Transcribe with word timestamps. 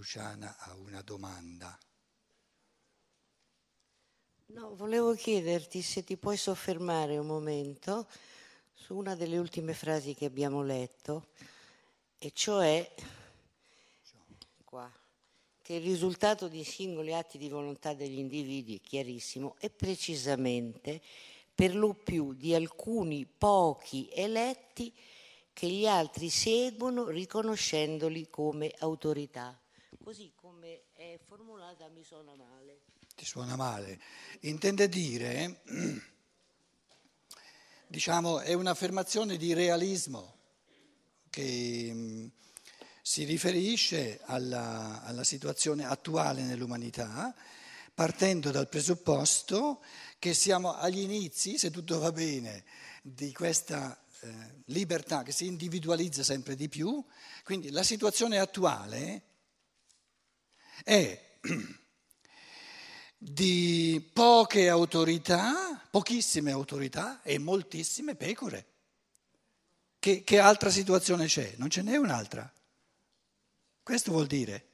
Luciana 0.00 0.56
ha 0.58 0.74
una 0.76 1.02
domanda. 1.02 1.78
No, 4.46 4.74
volevo 4.74 5.12
chiederti 5.12 5.82
se 5.82 6.02
ti 6.04 6.16
puoi 6.16 6.38
soffermare 6.38 7.18
un 7.18 7.26
momento 7.26 8.08
su 8.72 8.96
una 8.96 9.14
delle 9.14 9.36
ultime 9.36 9.74
frasi 9.74 10.14
che 10.14 10.24
abbiamo 10.24 10.62
letto, 10.62 11.26
e 12.18 12.32
cioè 12.32 12.90
qua, 14.64 14.90
che 15.60 15.74
il 15.74 15.82
risultato 15.82 16.48
di 16.48 16.64
singoli 16.64 17.12
atti 17.12 17.36
di 17.36 17.50
volontà 17.50 17.92
degli 17.92 18.18
individui 18.18 18.76
è 18.76 18.80
chiarissimo 18.80 19.56
e 19.58 19.68
precisamente 19.68 21.02
per 21.54 21.76
lo 21.76 21.92
più 21.92 22.32
di 22.32 22.54
alcuni 22.54 23.26
pochi 23.26 24.08
eletti 24.14 24.94
che 25.52 25.68
gli 25.68 25.86
altri 25.86 26.30
seguono 26.30 27.08
riconoscendoli 27.08 28.30
come 28.30 28.74
autorità. 28.78 29.60
Così 30.10 30.32
come 30.34 30.86
è 30.94 31.20
formulata 31.24 31.86
mi 31.86 32.02
suona 32.02 32.34
male. 32.34 32.80
Ti 33.14 33.24
suona 33.24 33.54
male. 33.54 34.00
Intende 34.40 34.88
dire, 34.88 35.62
diciamo, 37.86 38.40
è 38.40 38.52
un'affermazione 38.54 39.36
di 39.36 39.52
realismo 39.52 40.34
che 41.30 41.90
mm, 41.92 42.26
si 43.00 43.22
riferisce 43.22 44.18
alla, 44.24 45.00
alla 45.04 45.22
situazione 45.22 45.84
attuale 45.84 46.42
nell'umanità, 46.42 47.32
partendo 47.94 48.50
dal 48.50 48.68
presupposto 48.68 49.80
che 50.18 50.34
siamo 50.34 50.74
agli 50.74 51.02
inizi, 51.02 51.56
se 51.56 51.70
tutto 51.70 52.00
va 52.00 52.10
bene, 52.10 52.64
di 53.00 53.32
questa 53.32 53.96
eh, 54.22 54.28
libertà 54.64 55.22
che 55.22 55.30
si 55.30 55.46
individualizza 55.46 56.24
sempre 56.24 56.56
di 56.56 56.68
più. 56.68 57.00
Quindi 57.44 57.70
la 57.70 57.84
situazione 57.84 58.40
attuale 58.40 59.28
è 60.84 61.28
di 63.16 64.10
poche 64.12 64.68
autorità, 64.68 65.86
pochissime 65.90 66.50
autorità 66.50 67.22
e 67.22 67.38
moltissime 67.38 68.14
pecore. 68.14 68.66
Che, 69.98 70.24
che 70.24 70.38
altra 70.38 70.70
situazione 70.70 71.26
c'è? 71.26 71.54
Non 71.56 71.68
ce 71.68 71.82
n'è 71.82 71.96
un'altra. 71.96 72.50
Questo 73.82 74.12
vuol 74.12 74.26
dire. 74.26 74.66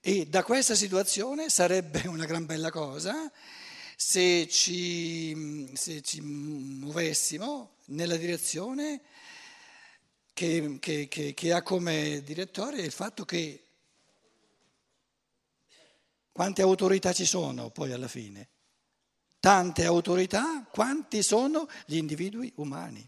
E 0.00 0.26
da 0.26 0.42
questa 0.42 0.74
situazione 0.74 1.48
sarebbe 1.48 2.06
una 2.08 2.26
gran 2.26 2.44
bella 2.46 2.70
cosa 2.70 3.30
se 3.96 4.48
ci, 4.48 5.70
se 5.74 6.00
ci 6.00 6.22
muovessimo 6.22 7.76
nella 7.86 8.16
direzione 8.16 9.02
che, 10.40 10.78
che, 10.80 11.06
che, 11.08 11.34
che 11.34 11.52
ha 11.52 11.60
come 11.60 12.22
direttore 12.22 12.80
il 12.80 12.92
fatto 12.92 13.26
che 13.26 13.62
quante 16.32 16.62
autorità 16.62 17.12
ci 17.12 17.26
sono 17.26 17.68
poi 17.68 17.92
alla 17.92 18.08
fine? 18.08 18.48
Tante 19.38 19.84
autorità, 19.84 20.64
quanti 20.64 21.22
sono 21.22 21.68
gli 21.84 21.96
individui 21.96 22.50
umani? 22.56 23.06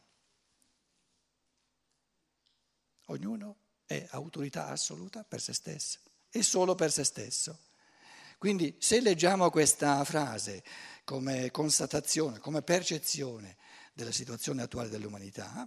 Ognuno 3.06 3.56
è 3.86 4.06
autorità 4.10 4.68
assoluta 4.68 5.24
per 5.24 5.40
se 5.40 5.54
stesso 5.54 6.00
e 6.28 6.42
solo 6.42 6.74
per 6.74 6.92
se 6.92 7.02
stesso. 7.02 7.58
Quindi 8.36 8.76
se 8.78 9.00
leggiamo 9.00 9.48
questa 9.48 10.04
frase 10.04 10.62
come 11.04 11.50
constatazione, 11.50 12.40
come 12.40 12.60
percezione 12.60 13.56
della 13.94 14.12
situazione 14.12 14.60
attuale 14.60 14.90
dell'umanità, 14.90 15.66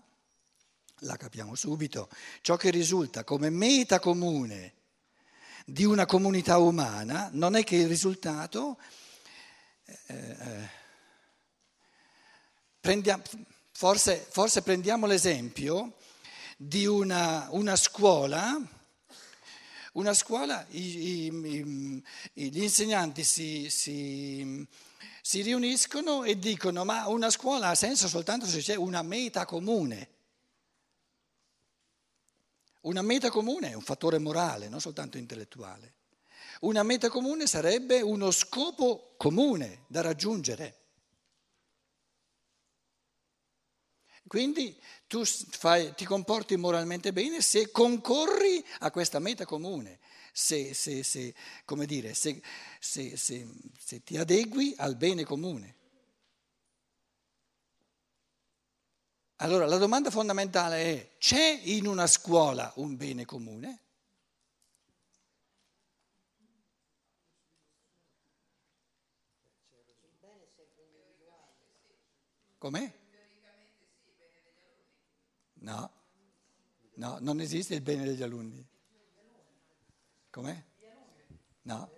la 0.99 1.17
capiamo 1.17 1.55
subito. 1.55 2.09
Ciò 2.41 2.55
che 2.55 2.69
risulta 2.69 3.23
come 3.23 3.49
meta 3.49 3.99
comune 3.99 4.73
di 5.65 5.83
una 5.83 6.05
comunità 6.05 6.57
umana 6.57 7.29
non 7.33 7.55
è 7.55 7.63
che 7.63 7.75
il 7.75 7.87
risultato, 7.87 8.77
eh, 9.85 10.15
eh, 10.15 10.69
prendiamo, 12.79 13.23
forse, 13.71 14.25
forse, 14.29 14.61
prendiamo 14.61 15.07
l'esempio 15.07 15.97
di 16.55 16.85
una, 16.85 17.47
una 17.51 17.75
scuola, 17.75 18.61
una 19.93 20.13
scuola 20.13 20.65
i, 20.69 21.25
i, 21.25 22.03
i, 22.33 22.51
gli 22.51 22.61
insegnanti 22.61 23.23
si, 23.23 23.67
si, 23.69 24.65
si 25.21 25.41
riuniscono 25.41 26.23
e 26.23 26.37
dicono 26.37 26.85
ma 26.85 27.07
una 27.07 27.29
scuola 27.29 27.69
ha 27.69 27.75
senso 27.75 28.07
soltanto 28.07 28.45
se 28.45 28.59
c'è 28.59 28.75
una 28.75 29.01
meta 29.01 29.45
comune. 29.45 30.14
Una 32.85 33.01
meta 33.01 33.31
comune 33.31 33.71
è 33.71 33.73
un 33.73 33.81
fattore 33.81 34.19
morale, 34.19 34.69
non 34.69 34.79
soltanto 34.79 35.17
intellettuale. 35.17 35.93
Una 36.61 36.83
meta 36.83 37.09
comune 37.09 37.47
sarebbe 37.47 38.01
uno 38.01 38.29
scopo 38.29 39.15
comune 39.17 39.85
da 39.87 40.01
raggiungere. 40.01 40.83
Quindi 44.27 44.79
tu 45.07 45.23
fai, 45.25 45.93
ti 45.95 46.05
comporti 46.05 46.55
moralmente 46.57 47.11
bene 47.11 47.41
se 47.41 47.71
concorri 47.71 48.63
a 48.79 48.91
questa 48.91 49.19
meta 49.19 49.45
comune, 49.45 49.99
se, 50.31 50.73
se, 50.73 51.03
se, 51.03 51.33
dire, 51.85 52.13
se 52.13 52.41
ti 54.03 54.17
adegui 54.17 54.73
al 54.77 54.95
bene 54.95 55.23
comune. 55.23 55.75
Allora 59.37 59.65
la 59.65 59.77
domanda 59.77 60.09
fondamentale 60.09 60.77
è, 60.77 61.17
c'è 61.17 61.61
in 61.63 61.87
una 61.87 62.07
scuola 62.07 62.71
un 62.75 62.95
bene 62.95 63.25
comune? 63.25 63.79
Com'è? 72.57 72.93
No, 75.65 75.91
no, 76.95 77.17
non 77.19 77.39
esiste 77.39 77.75
il 77.75 77.81
bene 77.81 78.05
degli 78.05 78.23
alunni. 78.23 78.65
Com'è? 80.29 80.63
No, 81.63 81.91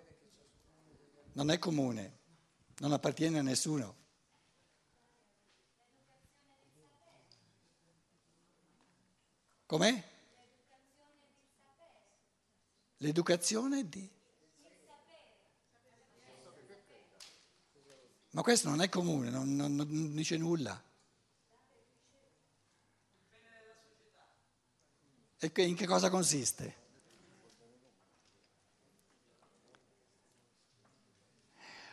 non 1.32 1.50
è 1.50 1.58
comune, 1.58 2.18
non 2.78 2.92
appartiene 2.92 3.38
a 3.38 3.42
nessuno. 3.42 3.97
Com'è? 9.68 10.02
L'educazione 12.96 13.86
di... 13.86 14.10
Ma 18.30 18.40
questo 18.40 18.70
non 18.70 18.80
è 18.80 18.88
comune, 18.88 19.28
non, 19.28 19.54
non, 19.54 19.74
non 19.74 20.14
dice 20.14 20.38
nulla. 20.38 20.82
E 25.36 25.52
in 25.56 25.74
che 25.74 25.86
cosa 25.86 26.08
consiste? 26.08 26.86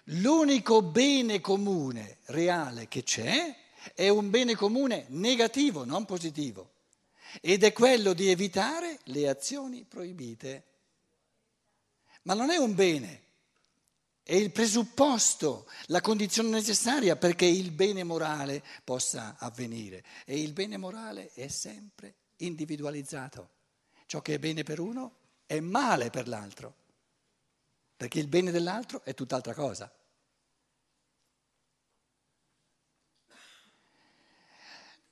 L'unico 0.06 0.82
bene 0.82 1.42
comune 1.42 2.20
reale 2.28 2.88
che 2.88 3.04
c'è 3.04 3.54
è 3.94 4.08
un 4.08 4.30
bene 4.30 4.56
comune 4.56 5.08
negativo, 5.10 5.84
non 5.84 6.06
positivo 6.06 6.75
ed 7.42 7.64
è 7.64 7.74
quello 7.74 8.14
di 8.14 8.30
evitare 8.30 9.00
le 9.06 9.28
azioni 9.28 9.84
proibite. 9.84 10.64
Ma 12.24 12.34
non 12.34 12.50
è 12.50 12.58
un 12.58 12.74
bene, 12.74 13.24
è 14.24 14.34
il 14.34 14.52
presupposto, 14.52 15.70
la 15.88 16.02
condizione 16.02 16.50
necessaria 16.50 17.16
perché 17.16 17.46
il 17.46 17.70
bene 17.70 18.04
morale 18.04 18.64
possa 18.84 19.36
avvenire. 19.38 20.04
E 20.26 20.42
il 20.42 20.52
bene 20.52 20.78
morale 20.78 21.32
è 21.34 21.48
sempre 21.48 22.16
individualizzato. 22.38 23.50
Ciò 24.08 24.22
che 24.22 24.34
è 24.34 24.40
bene 24.40 24.64
per 24.64 24.80
uno 24.80 25.18
è 25.46 25.60
male 25.60 26.10
per 26.10 26.28
l'altro, 26.28 26.74
perché 27.96 28.20
il 28.20 28.28
bene 28.28 28.50
dell'altro 28.50 29.04
è 29.04 29.14
tutt'altra 29.14 29.54
cosa. 29.54 29.92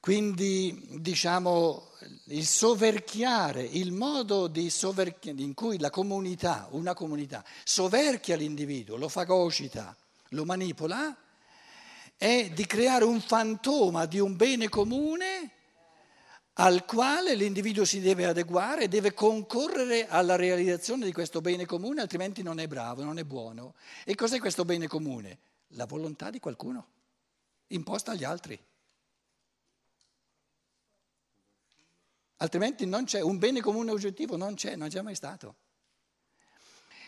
Quindi 0.03 0.85
diciamo 1.00 1.91
il 2.25 2.45
soverchiare, 2.45 3.63
il 3.63 3.94
modo 3.94 4.51
in 4.53 5.53
cui 5.53 5.79
la 5.79 5.89
comunità, 5.89 6.67
una 6.71 6.94
comunità, 6.94 7.41
soverchia 7.63 8.35
l'individuo, 8.35 8.97
lo 8.97 9.07
fagocita, 9.07 9.95
lo 10.31 10.44
manipola, 10.44 11.15
è 12.17 12.51
di 12.53 12.65
creare 12.65 13.05
un 13.05 13.21
fantoma 13.21 14.05
di 14.05 14.19
un 14.19 14.35
bene 14.35 14.67
comune 14.67 15.51
al 16.55 16.83
quale 16.83 17.33
l'individuo 17.33 17.85
si 17.85 18.01
deve 18.01 18.25
adeguare, 18.25 18.89
deve 18.89 19.13
concorrere 19.13 20.09
alla 20.09 20.35
realizzazione 20.35 21.05
di 21.05 21.13
questo 21.13 21.39
bene 21.39 21.65
comune, 21.65 22.01
altrimenti 22.01 22.44
non 22.44 22.59
è 22.59 22.67
bravo, 22.67 23.05
non 23.05 23.19
è 23.19 23.23
buono. 23.23 23.75
E 24.03 24.15
cos'è 24.15 24.38
questo 24.39 24.65
bene 24.65 24.88
comune? 24.88 25.38
La 25.75 25.85
volontà 25.85 26.29
di 26.29 26.41
qualcuno, 26.41 26.88
imposta 27.67 28.11
agli 28.11 28.25
altri. 28.25 28.59
Altrimenti 32.38 32.85
non 32.85 33.06
c'è, 33.06 33.21
un 33.21 33.38
bene 33.38 33.62
comune 33.62 33.91
oggettivo 33.91 34.35
non 34.35 34.56
c'è, 34.56 34.75
non 34.75 34.89
c'è 34.89 35.01
mai 35.01 35.15
stato. 35.15 35.57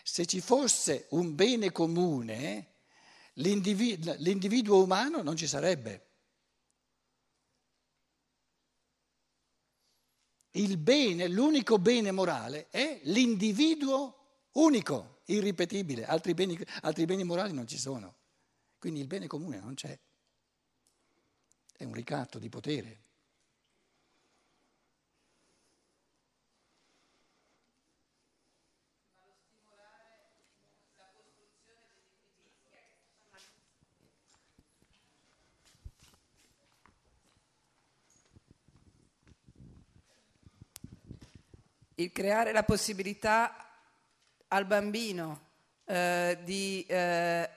Se 0.04 0.26
ci 0.26 0.40
fosse 0.40 1.08
un 1.12 1.34
bene 1.36 1.72
comune, 1.72 2.76
l'individuo, 3.34 4.16
l'individuo 4.20 4.84
umano 4.84 5.22
non 5.22 5.36
ci 5.36 5.48
sarebbe. 5.48 6.04
Il 10.52 10.78
bene, 10.78 11.28
l'unico 11.28 11.80
bene 11.80 12.12
morale 12.12 12.70
è 12.70 13.02
l'individuo 13.04 14.48
unico, 14.54 15.22
irripetibile, 15.26 16.06
altri 16.06 16.34
beni, 16.34 16.58
altri 16.82 17.06
beni 17.06 17.24
morali 17.24 17.52
non 17.52 17.68
ci 17.68 17.78
sono. 17.78 18.16
Quindi 18.78 19.02
il 19.02 19.08
bene 19.08 19.28
comune 19.28 19.60
non 19.60 19.74
c'è. 19.74 19.98
È 21.76 21.84
un 21.84 21.94
ricatto 21.94 22.40
di 22.40 22.48
potere. 22.48 23.05
Il 41.96 42.12
creare 42.12 42.52
la 42.52 42.64
possibilità 42.64 43.56
al 44.50 44.66
bambino 44.66 45.42
eh, 45.86 46.40
di 46.44 46.86
eh, 46.88 47.50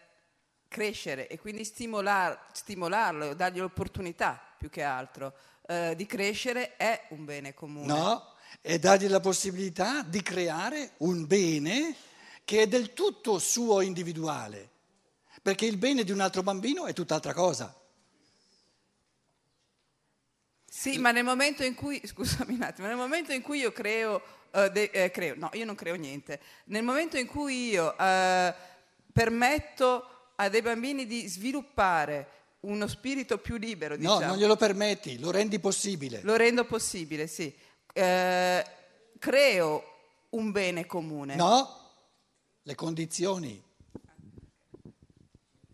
crescere 0.69 1.29
e 1.29 1.39
quindi 1.39 1.65
stimolar, 1.65 2.47
stimolarlo, 2.53 3.35
dargli 3.35 3.59
l'opportunità 3.59 4.41
più 4.57 4.69
che 4.69 4.83
altro 4.83 5.35
eh, 5.67 5.95
di 5.97 6.07
crescere 6.07 6.77
è 6.77 7.07
un 7.11 7.25
bene 7.25 7.55
comune. 7.55 7.87
No, 7.87 8.35
è 8.61 8.79
dargli 8.79 9.09
la 9.09 9.21
possibilità 9.21 10.03
di 10.03 10.23
creare 10.23 10.93
un 10.99 11.27
bene 11.27 11.95
che 12.45 12.63
è 12.63 12.67
del 12.67 12.93
tutto 12.93 13.39
suo 13.39 13.81
individuale, 13.81 14.69
perché 15.43 15.67
il 15.67 15.77
bene 15.77 16.05
di 16.05 16.13
un 16.13 16.21
altro 16.21 16.43
bambino 16.43 16.87
è 16.87 16.93
tutt'altra 16.93 17.35
cosa. 17.35 17.75
Sì, 20.79 20.97
ma 20.99 21.11
nel 21.11 21.25
momento 21.25 21.65
in 21.65 21.75
cui, 21.75 22.01
scusami 22.05 22.55
un 22.55 22.63
attimo, 22.63 22.87
nel 22.87 22.97
momento 22.97 23.33
in 23.33 23.43
cui 23.43 23.59
io 23.59 23.73
creo, 23.73 24.23
uh, 24.53 24.69
de, 24.69 24.89
eh, 24.93 25.11
creo, 25.11 25.35
no, 25.37 25.51
io 25.55 25.65
non 25.65 25.75
creo 25.75 25.97
niente, 25.97 26.41
nel 26.67 26.85
momento 26.85 27.17
in 27.17 27.27
cui 27.27 27.71
io 27.71 27.97
uh, 27.99 28.55
permetto 29.13 30.09
a 30.37 30.49
dei 30.49 30.63
bambini 30.63 31.05
di 31.05 31.27
sviluppare 31.27 32.29
uno 32.61 32.87
spirito 32.87 33.39
più 33.39 33.57
libero, 33.57 33.97
diciamo, 33.97 34.21
No, 34.21 34.27
non 34.27 34.37
glielo 34.37 34.55
permetti, 34.55 35.19
lo 35.19 35.33
rendi 35.33 35.59
possibile. 35.59 36.21
lo 36.23 36.37
rendo 36.37 36.65
possibile, 36.65 37.27
sì, 37.27 37.53
uh, 37.95 38.63
creo 39.19 39.83
un 40.29 40.53
bene 40.53 40.87
comune. 40.87 41.35
No, 41.35 41.91
le 42.63 42.75
condizioni. 42.77 43.61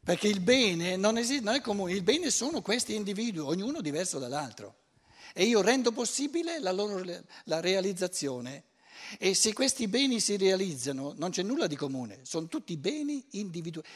Perché 0.02 0.28
il 0.28 0.40
bene 0.40 0.96
non 0.96 1.18
esiste, 1.18 1.44
non 1.44 1.56
è 1.56 1.60
comune, 1.60 1.92
il 1.92 2.02
bene 2.02 2.30
sono 2.30 2.62
questi 2.62 2.94
individui, 2.94 3.40
ognuno 3.40 3.82
diverso 3.82 4.18
dall'altro. 4.18 4.76
E 5.32 5.44
io 5.44 5.62
rendo 5.62 5.92
possibile 5.92 6.58
la 6.58 6.72
loro 6.72 7.02
la 7.44 7.60
realizzazione. 7.60 8.64
E 9.18 9.34
se 9.34 9.52
questi 9.52 9.88
beni 9.88 10.20
si 10.20 10.36
realizzano, 10.36 11.14
non 11.16 11.30
c'è 11.30 11.42
nulla 11.42 11.66
di 11.66 11.76
comune, 11.76 12.20
sono 12.22 12.46
tutti 12.46 12.76
beni 12.76 13.24
individuali, 13.30 13.86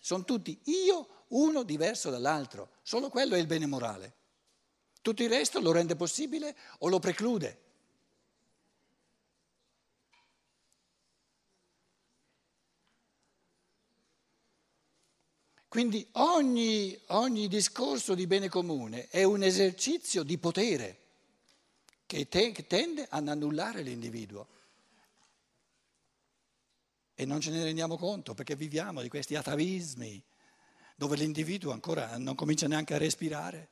sono 0.00 0.24
tutti 0.24 0.58
io 0.64 1.24
uno 1.28 1.62
diverso 1.62 2.10
dall'altro, 2.10 2.70
solo 2.82 3.08
quello 3.08 3.34
è 3.34 3.38
il 3.38 3.46
bene 3.46 3.66
morale. 3.66 4.14
Tutto 5.02 5.22
il 5.22 5.28
resto 5.28 5.60
lo 5.60 5.72
rende 5.72 5.96
possibile 5.96 6.56
o 6.78 6.88
lo 6.88 6.98
preclude. 6.98 7.63
Quindi 15.74 16.06
ogni, 16.12 16.96
ogni, 17.08 17.48
discorso 17.48 18.14
di 18.14 18.28
bene 18.28 18.48
comune 18.48 19.08
è 19.08 19.24
un 19.24 19.42
esercizio 19.42 20.22
di 20.22 20.38
potere 20.38 20.98
che, 22.06 22.28
te, 22.28 22.52
che 22.52 22.68
tende 22.68 23.04
ad 23.10 23.26
annullare 23.26 23.82
l'individuo. 23.82 24.46
E 27.16 27.24
non 27.24 27.40
ce 27.40 27.50
ne 27.50 27.64
rendiamo 27.64 27.96
conto 27.96 28.34
perché 28.34 28.54
viviamo 28.54 29.02
di 29.02 29.08
questi 29.08 29.34
atavismi 29.34 30.22
dove 30.94 31.16
l'individuo 31.16 31.72
ancora 31.72 32.16
non 32.18 32.36
comincia 32.36 32.68
neanche 32.68 32.94
a 32.94 32.98
respirare. 32.98 33.68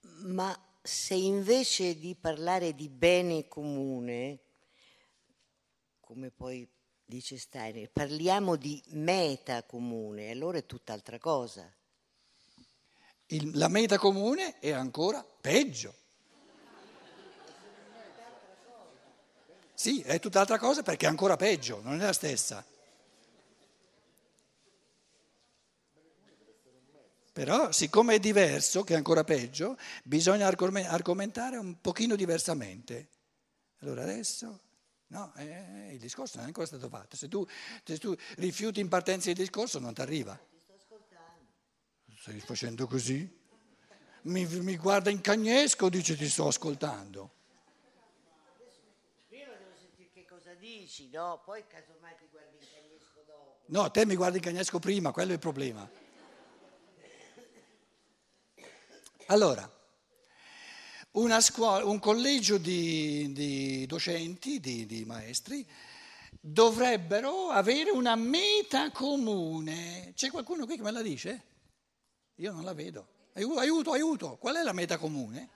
Ma 0.00 0.63
se 0.86 1.14
invece 1.14 1.98
di 1.98 2.14
parlare 2.14 2.74
di 2.74 2.90
bene 2.90 3.48
comune, 3.48 4.40
come 5.98 6.30
poi 6.30 6.68
dice 7.02 7.38
Steiner, 7.38 7.90
parliamo 7.90 8.56
di 8.56 8.82
meta 8.88 9.62
comune, 9.62 10.30
allora 10.30 10.58
è 10.58 10.66
tutt'altra 10.66 11.18
cosa. 11.18 11.74
Il, 13.28 13.56
la 13.56 13.68
meta 13.68 13.96
comune 13.96 14.58
è 14.58 14.72
ancora 14.72 15.24
peggio. 15.24 15.94
Sì, 19.72 20.02
è 20.02 20.18
tutt'altra 20.20 20.58
cosa 20.58 20.82
perché 20.82 21.06
è 21.06 21.08
ancora 21.08 21.36
peggio, 21.36 21.80
non 21.80 21.98
è 21.98 22.04
la 22.04 22.12
stessa. 22.12 22.64
Però, 27.34 27.72
siccome 27.72 28.14
è 28.14 28.20
diverso, 28.20 28.84
che 28.84 28.94
è 28.94 28.96
ancora 28.96 29.24
peggio, 29.24 29.76
bisogna 30.04 30.46
argomentare 30.46 31.56
un 31.56 31.80
pochino 31.80 32.14
diversamente. 32.14 33.08
Allora 33.80 34.02
adesso, 34.02 34.60
no, 35.08 35.32
eh, 35.34 35.94
il 35.94 35.98
discorso 35.98 36.36
non 36.36 36.44
è 36.44 36.46
ancora 36.46 36.68
stato 36.68 36.88
fatto. 36.88 37.16
Se 37.16 37.26
tu, 37.26 37.44
se 37.82 37.98
tu 37.98 38.14
rifiuti 38.36 38.78
in 38.78 38.86
partenza 38.86 39.30
il 39.30 39.34
discorso 39.34 39.80
non 39.80 39.92
ti 39.92 40.00
arriva. 40.00 40.32
Ti 40.36 40.60
sto 40.62 40.74
ascoltando. 40.74 41.48
Stai 42.16 42.38
facendo 42.38 42.86
così? 42.86 43.28
Mi, 44.22 44.46
mi 44.46 44.76
guarda 44.76 45.10
in 45.10 45.20
cagnesco, 45.20 45.88
dice 45.88 46.16
ti 46.16 46.28
sto 46.28 46.46
ascoltando. 46.46 47.32
Prima 49.26 49.54
devo 49.56 49.74
sentire 49.76 50.08
che 50.12 50.24
cosa 50.24 50.54
dici, 50.54 51.10
no? 51.10 51.42
Poi 51.44 51.64
casomai 51.66 52.14
ti 52.16 52.28
guardi 52.30 52.58
in 52.60 52.66
cagnesco 52.72 53.24
dopo. 53.26 53.58
No, 53.66 53.90
te 53.90 54.06
mi 54.06 54.14
guardi 54.14 54.36
in 54.36 54.44
cagnesco 54.44 54.78
prima, 54.78 55.10
quello 55.10 55.30
è 55.30 55.34
il 55.34 55.40
problema. 55.40 56.02
Allora, 59.26 59.70
scuola, 61.40 61.84
un 61.84 61.98
collegio 61.98 62.58
di, 62.58 63.32
di 63.32 63.86
docenti, 63.86 64.60
di, 64.60 64.86
di, 64.86 65.04
maestri, 65.04 65.66
dovrebbero 66.40 67.48
avere 67.48 67.90
una 67.90 68.16
meta 68.16 68.90
comune. 68.90 70.12
C'è 70.14 70.30
qualcuno 70.30 70.66
qui 70.66 70.76
che 70.76 70.82
me 70.82 70.90
la 70.90 71.02
dice? 71.02 71.42
Io 72.36 72.52
non 72.52 72.64
la 72.64 72.74
vedo. 72.74 73.08
Aiuto, 73.34 73.92
aiuto. 73.92 74.36
Qual 74.36 74.56
è 74.56 74.62
la 74.62 74.72
meta 74.72 74.98
comune? 74.98 75.48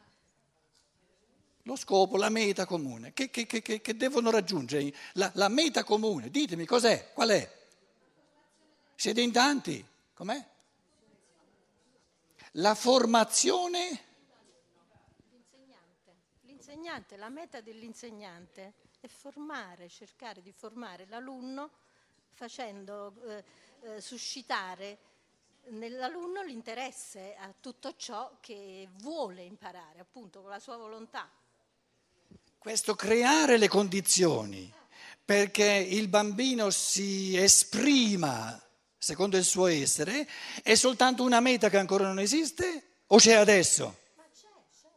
Lo 1.63 1.77
scopo, 1.77 2.17
la 2.17 2.31
meta 2.31 2.65
comune. 2.65 3.13
Che, 3.13 3.29
che, 3.29 3.47
che, 3.47 3.61
che 3.61 3.97
devono 3.97 4.31
raggiungere? 4.31 4.93
La, 5.15 5.31
la 5.35 5.49
meta 5.49 5.85
comune. 5.85 6.31
Ditemi 6.31 6.65
cos'è? 6.65 7.13
Qual 7.13 7.29
è? 7.29 7.57
Siete 8.95 9.21
in 9.21 9.31
tanti? 9.31 9.85
Com'è? 10.15 10.45
La 12.53 12.75
formazione? 12.75 14.05
L'insegnante. 15.31 16.17
L'insegnante, 16.43 17.17
la 17.17 17.29
meta 17.29 17.61
dell'insegnante 17.61 18.75
è 19.01 19.07
formare, 19.07 19.89
cercare 19.89 20.43
di 20.43 20.53
formare 20.53 21.07
l'alunno 21.07 21.71
facendo 22.33 23.15
eh, 23.27 23.45
eh, 23.83 24.01
suscitare 24.01 24.99
nell'alunno 25.71 26.43
l'interesse 26.43 27.35
a 27.37 27.53
tutto 27.61 27.95
ciò 27.97 28.39
che 28.41 28.89
vuole 29.01 29.43
imparare, 29.43 30.01
appunto 30.01 30.41
con 30.41 30.51
la 30.51 30.61
sua 30.61 30.77
volontà. 30.77 31.31
Questo 32.57 32.95
creare 32.95 33.59
le 33.59 33.69
condizioni 33.69 34.73
perché 35.25 35.65
il 35.65 36.09
bambino 36.09 36.71
si 36.71 37.37
esprima 37.37 38.61
secondo 38.99 39.37
il 39.37 39.45
suo 39.45 39.67
essere, 39.69 40.29
è 40.63 40.75
soltanto 40.75 41.23
una 41.23 41.41
meta 41.41 41.71
che 41.71 41.79
ancora 41.79 42.07
non 42.07 42.19
esiste 42.19 42.83
o 43.07 43.17
c'è 43.17 43.35
adesso? 43.35 43.97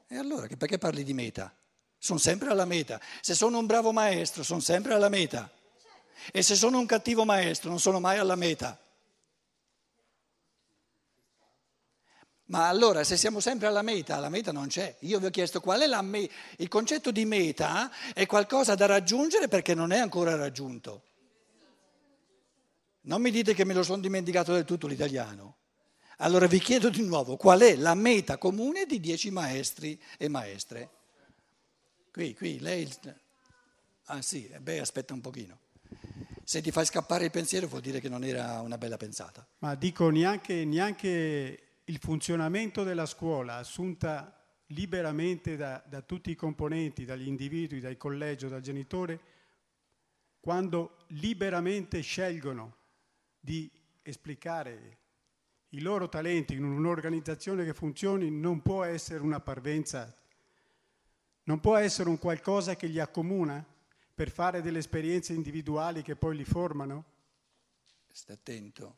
E 0.08 0.18
allora 0.18 0.48
perché 0.58 0.78
parli 0.78 1.04
di 1.04 1.14
meta? 1.14 1.56
Sono 1.98 2.20
sempre 2.20 2.50
alla 2.50 2.66
meta. 2.66 3.00
Se 3.22 3.36
sono 3.36 3.60
un 3.60 3.68
bravo 3.68 3.92
maestro, 3.92 4.44
sono 4.44 4.60
sempre 4.60 4.94
alla 4.94 5.08
meta. 5.08 5.50
E 6.32 6.42
se 6.42 6.56
sono 6.56 6.80
un 6.80 6.86
cattivo 6.86 7.26
maestro, 7.26 7.70
non 7.70 7.80
sono 7.80 8.00
mai 8.00 8.18
alla 8.18 8.36
meta. 8.36 8.78
Ma 12.46 12.68
allora, 12.68 13.06
se 13.06 13.16
siamo 13.16 13.40
sempre 13.40 13.68
alla 13.68 13.82
meta, 13.82 14.18
la 14.18 14.28
meta 14.28 14.52
non 14.52 14.68
c'è. 14.68 14.98
Io 15.02 15.20
vi 15.20 15.28
ho 15.28 15.30
chiesto 15.30 15.62
qual 15.62 15.82
è 15.82 15.88
la 15.88 16.02
meta. 16.02 16.34
Il 16.58 16.68
concetto 16.68 17.12
di 17.12 17.24
meta 17.24 17.90
è 18.14 18.26
qualcosa 18.26 18.76
da 18.76 18.88
raggiungere 18.88 19.48
perché 19.48 19.74
non 19.74 19.92
è 19.92 20.00
ancora 20.00 20.36
raggiunto. 20.36 21.11
Non 23.02 23.22
mi 23.22 23.32
dite 23.32 23.54
che 23.54 23.66
me 23.66 23.74
lo 23.74 23.84
sono 23.84 24.02
dimenticato 24.02 24.54
del 24.54 24.66
tutto 24.66 24.88
l'italiano. 24.88 25.58
Allora 26.18 26.46
vi 26.46 26.60
chiedo 26.60 26.90
di 26.90 27.02
nuovo 27.02 27.36
qual 27.36 27.62
è 27.62 27.76
la 27.76 27.96
meta 27.96 28.38
comune 28.38 28.86
di 28.86 29.00
dieci 29.00 29.32
maestri 29.32 30.00
e 30.18 30.28
maestre. 30.28 30.90
Qui, 32.12 32.36
qui, 32.36 32.60
lei... 32.60 32.88
Ah 34.06 34.22
sì, 34.22 34.48
eh, 34.48 34.60
beh, 34.60 34.80
aspetta 34.80 35.14
un 35.14 35.22
pochino. 35.22 35.60
Se 36.44 36.62
ti 36.62 36.70
fai 36.70 36.86
scappare 36.86 37.26
il 37.26 37.32
pensiero 37.32 37.68
vuol 37.68 37.82
dire 37.82 38.00
che 38.00 38.10
non 38.10 38.24
era 38.24 38.62
una 38.62 38.78
bella 38.78 38.98
pensata. 38.98 39.46
Ma 39.60 39.74
dico 39.74 40.10
neanche, 40.10 40.66
neanche 40.66 41.80
il 41.86 41.98
funzionamento 41.98 42.84
della 42.84 43.06
scuola 43.06 43.56
assunta 43.56 44.36
liberamente 44.68 45.56
da, 45.56 45.84
da, 45.88 46.02
tutti 46.02 46.30
i 46.30 46.36
componenti, 46.36 47.06
dagli 47.06 47.28
individui, 47.28 47.80
dal 47.80 47.98
collegio, 47.98 48.48
dal 48.48 48.62
genitore, 48.62 49.20
quando 50.40 51.06
liberamente 51.10 52.02
scelgono 52.02 52.80
di 53.42 53.70
esplicare 54.04 55.00
i 55.70 55.82
loro 55.82 56.08
talenti 56.08 56.54
in 56.54 56.64
un'organizzazione 56.64 57.66
che 57.66 57.74
funzioni, 57.74 58.30
non 58.30 58.62
può 58.62 58.84
essere 58.84 59.24
una 59.24 59.40
parvenza, 59.40 60.16
non 61.44 61.60
può 61.60 61.76
essere 61.76 62.10
un 62.10 62.20
qualcosa 62.20 62.76
che 62.76 62.88
li 62.88 63.00
accomuna 63.00 63.66
per 64.14 64.30
fare 64.30 64.62
delle 64.62 64.80
esperienze 64.80 65.34
individuali 65.34 66.04
che 66.04 66.16
poi 66.16 66.36
li 66.36 66.44
formano? 66.44 67.06
Sta 68.12 68.34
attento. 68.34 68.98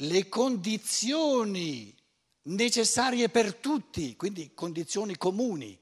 Le 0.00 0.28
condizioni 0.28 1.94
necessarie 2.42 3.28
per 3.28 3.54
tutti, 3.54 4.16
quindi 4.16 4.52
condizioni 4.54 5.16
comuni, 5.16 5.78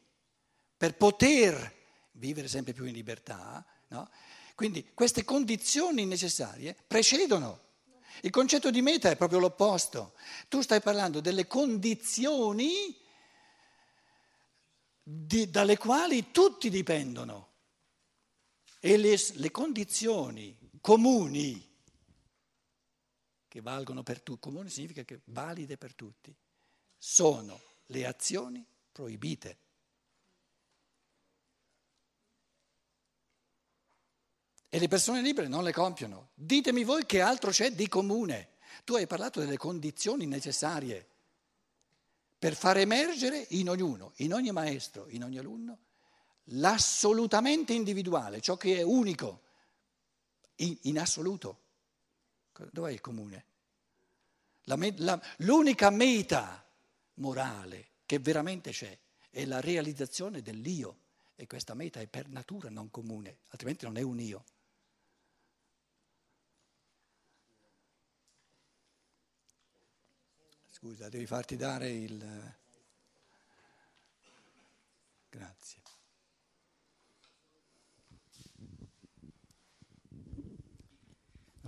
per 0.77 0.97
poter 0.97 1.83
vivere 2.13 2.49
sempre 2.49 2.73
più 2.73 2.85
in 2.85 2.93
libertà, 2.93 3.65
no? 3.89 4.11
Quindi 4.55 4.93
queste 4.95 5.25
condizioni 5.25 6.05
necessarie 6.07 6.77
precedono. 6.87 7.63
Il 8.23 8.31
concetto 8.31 8.71
di 8.71 8.81
meta 8.81 9.11
è 9.11 9.17
proprio 9.17 9.41
l'opposto. 9.41 10.15
Tu 10.49 10.61
stai 10.61 10.81
parlando 10.81 11.21
delle 11.21 11.47
condizioni 11.47 12.97
di, 15.03 15.51
dalle 15.51 15.77
quali 15.77 16.31
tutti 16.31 16.71
dipendono. 16.71 17.53
E 18.79 18.97
le, 18.97 19.17
le 19.33 19.51
condizioni 19.51 20.57
comuni, 20.81 21.73
che 23.49 23.61
valgono 23.61 24.03
per 24.03 24.21
tutti, 24.21 24.41
comuni 24.41 24.69
significa 24.69 25.03
che 25.03 25.21
valide 25.25 25.77
per 25.77 25.95
tutti, 25.95 26.35
sono 26.97 27.61
le 27.87 28.07
azioni 28.07 28.65
proibite. 28.93 29.59
E 34.75 34.81
le 34.81 34.89
persone 34.89 35.21
libere 35.21 35.47
non 35.47 35.63
le 35.63 35.73
compiono. 35.73 36.31
Ditemi 36.35 36.83
voi 36.83 37.07
che 37.07 37.21
altro 37.21 37.53
c'è 37.53 37.71
di 37.71 37.87
comune. 37.87 38.55
Tu 38.83 38.97
hai 38.97 39.07
parlato 39.07 39.39
delle 39.39 39.57
condizioni 39.57 40.27
necessarie 40.27 41.07
per 42.37 42.57
far 42.57 42.79
emergere 42.79 43.47
in 43.51 43.69
ognuno, 43.69 44.15
in 44.17 44.35
ogni 44.35 44.51
maestro, 44.51 45.07
in 45.11 45.23
ogni 45.23 45.39
alunno, 45.39 45.79
l'assolutamente 46.47 47.73
individuale, 47.73 48.41
ciò 48.41 48.57
che 48.57 48.79
è 48.79 48.83
unico, 48.83 49.43
in, 50.57 50.77
in 50.83 50.99
assoluto. 50.99 51.61
Dov'è 52.73 52.91
il 52.91 53.01
comune? 53.01 53.45
La, 54.63 54.77
la, 54.97 55.23
l'unica 55.37 55.91
meta 55.91 56.67
morale 57.15 57.91
che 58.05 58.19
veramente 58.19 58.73
c'è, 58.73 58.99
è 59.31 59.45
la 59.45 59.61
realizzazione 59.61 60.43
dell'io 60.43 60.97
e 61.37 61.47
questa 61.47 61.75
meta 61.75 62.01
è 62.01 62.09
per 62.09 62.27
natura 62.29 62.71
non 62.71 62.91
comune, 62.91 63.37
altrimenti 63.51 63.85
non 63.85 63.99
è 63.99 64.03
un 64.03 64.19
io. 64.19 64.45
Scusa, 70.85 71.09
devi 71.09 71.25
farti 71.25 71.57
dare 71.57 71.89
il... 71.89 72.23
Grazie. 75.31 75.79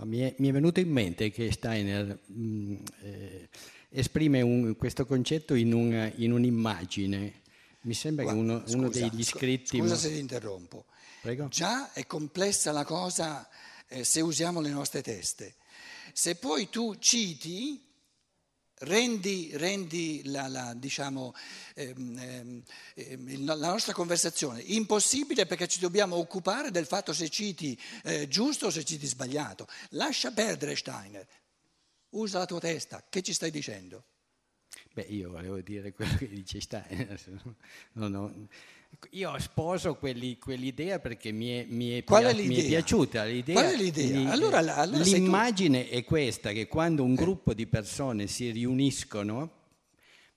Mi 0.03 0.19
è, 0.19 0.35
mi 0.37 0.49
è, 0.49 0.51
venuto 0.51 0.79
in 0.79 0.91
mente 0.91 1.31
che 1.31 1.51
Steiner 1.51 2.19
mh, 2.27 2.43
mm, 2.43 2.75
eh, 2.99 3.49
esprime 3.89 4.41
un, 4.41 4.75
questo 4.75 5.07
concetto 5.07 5.55
in, 5.55 5.73
un, 5.73 6.13
in, 6.17 6.31
un'immagine. 6.31 7.41
Mi 7.81 7.95
sembra 7.95 8.23
Guarda, 8.23 8.39
che 8.39 8.47
uno, 8.47 8.59
scusa, 8.61 8.77
uno, 8.77 8.89
degli 8.89 9.23
scritti... 9.23 9.79
Scusa 9.79 9.95
se 9.95 10.09
ti 10.11 10.19
interrompo. 10.19 10.85
Prego? 11.23 11.47
Già 11.47 11.91
è 11.91 12.05
complessa 12.05 12.71
la 12.71 12.85
cosa 12.85 13.49
eh, 13.87 14.03
se 14.03 14.21
usiamo 14.21 14.61
le 14.61 14.69
nostre 14.69 15.01
teste. 15.01 15.55
Se 16.13 16.35
poi 16.35 16.69
tu 16.69 16.93
citi, 16.99 17.85
rendi, 18.79 19.49
rendi 19.53 20.21
la, 20.25 20.47
la, 20.47 20.73
diciamo, 20.75 21.33
ehm, 21.75 22.63
ehm, 22.93 23.45
la, 23.45 23.55
nostra 23.55 23.93
conversazione 23.93 24.61
impossibile 24.61 25.45
perché 25.45 25.67
ci 25.67 25.79
dobbiamo 25.79 26.15
occupare 26.15 26.71
del 26.71 26.85
fatto 26.85 27.13
se 27.13 27.29
citi 27.29 27.79
eh, 28.03 28.27
giusto 28.27 28.67
o 28.67 28.69
se 28.69 28.83
citi 28.83 29.07
sbagliato. 29.07 29.67
Lascia 29.89 30.31
perdere 30.31 30.75
Steiner, 30.75 31.27
usa 32.09 32.39
la 32.39 32.45
tua 32.45 32.59
testa, 32.59 33.03
che 33.09 33.21
ci 33.21 33.33
stai 33.33 33.51
dicendo? 33.51 34.05
Beh, 34.93 35.03
io 35.09 35.31
volevo 35.31 35.59
dire 35.61 35.93
quello 35.93 36.15
che 36.17 36.27
dice 36.27 36.59
Steiner. 36.59 37.19
No, 37.93 38.07
no. 38.07 38.47
Io 39.11 39.37
sposo 39.39 39.95
quelli, 39.95 40.37
quell'idea 40.37 40.99
perché 40.99 41.31
mi 41.31 41.49
è, 41.49 41.65
mi 41.69 41.91
è, 41.91 42.03
Qual 42.03 42.23
è 42.23 42.33
mi 42.33 42.55
è 42.55 42.65
piaciuta. 42.65 43.23
L'idea, 43.25 43.61
Qual 43.61 43.73
è 43.73 43.77
l'idea? 43.77 44.31
Allora, 44.31 44.57
allora 44.57 45.03
l'immagine 45.03 45.89
è 45.89 46.03
questa, 46.03 46.51
che 46.51 46.67
quando 46.67 47.03
un 47.03 47.15
gruppo 47.15 47.53
di 47.53 47.67
persone 47.67 48.27
si 48.27 48.49
riuniscono 48.51 49.49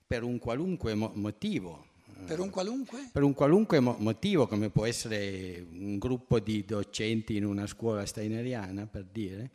per 0.05 0.23
un 0.23 0.39
qualunque 0.39 0.93
mo- 0.93 1.11
motivo, 1.15 1.85
per 2.25 2.39
un 2.39 2.49
qualunque? 2.49 3.09
Per 3.11 3.23
un 3.23 3.33
qualunque 3.33 3.79
mo- 3.79 3.95
motivo, 3.99 4.47
come 4.47 4.69
può 4.69 4.85
essere 4.85 5.65
un 5.71 5.97
gruppo 5.97 6.39
di 6.39 6.63
docenti 6.63 7.35
in 7.35 7.45
una 7.45 7.65
scuola 7.65 8.05
steineriana, 8.05 8.85
per 8.85 9.05
dire, 9.11 9.51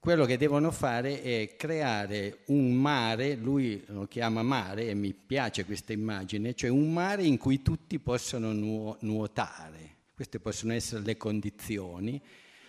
quello 0.00 0.24
che 0.24 0.38
devono 0.38 0.70
fare 0.70 1.22
è 1.22 1.54
creare 1.56 2.38
un 2.46 2.72
mare, 2.72 3.34
lui 3.34 3.82
lo 3.88 4.06
chiama 4.06 4.42
mare 4.42 4.88
e 4.88 4.94
mi 4.94 5.12
piace 5.12 5.64
questa 5.64 5.92
immagine, 5.92 6.54
cioè 6.54 6.70
un 6.70 6.92
mare 6.92 7.24
in 7.24 7.36
cui 7.36 7.62
tutti 7.62 7.98
possono 7.98 8.52
nuotare. 9.00 9.96
Queste 10.14 10.40
possono 10.40 10.72
essere 10.72 11.02
le 11.02 11.16
condizioni 11.16 12.20